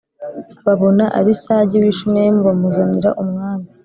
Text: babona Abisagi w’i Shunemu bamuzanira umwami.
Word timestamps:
babona 0.65 1.05
Abisagi 1.19 1.75
w’i 1.83 1.93
Shunemu 1.97 2.39
bamuzanira 2.47 3.09
umwami. 3.23 3.67